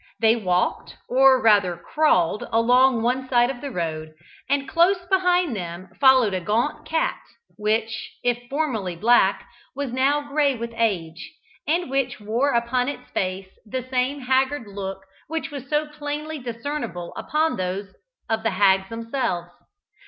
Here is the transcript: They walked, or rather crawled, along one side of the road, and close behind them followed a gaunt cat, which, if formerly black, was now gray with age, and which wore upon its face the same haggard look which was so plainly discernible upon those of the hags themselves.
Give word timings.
They 0.19 0.35
walked, 0.35 0.97
or 1.07 1.39
rather 1.39 1.77
crawled, 1.77 2.43
along 2.51 3.03
one 3.03 3.29
side 3.29 3.51
of 3.51 3.61
the 3.61 3.69
road, 3.69 4.13
and 4.49 4.67
close 4.67 5.05
behind 5.05 5.55
them 5.55 5.89
followed 5.99 6.33
a 6.33 6.39
gaunt 6.41 6.87
cat, 6.87 7.19
which, 7.55 8.15
if 8.23 8.49
formerly 8.49 8.95
black, 8.95 9.47
was 9.75 9.91
now 9.93 10.21
gray 10.27 10.55
with 10.55 10.73
age, 10.75 11.31
and 11.67 11.87
which 11.87 12.19
wore 12.19 12.49
upon 12.53 12.89
its 12.89 13.11
face 13.11 13.49
the 13.63 13.83
same 13.91 14.21
haggard 14.21 14.65
look 14.65 15.05
which 15.27 15.51
was 15.51 15.69
so 15.69 15.85
plainly 15.85 16.39
discernible 16.39 17.13
upon 17.15 17.55
those 17.57 17.93
of 18.27 18.41
the 18.41 18.49
hags 18.49 18.89
themselves. 18.89 19.51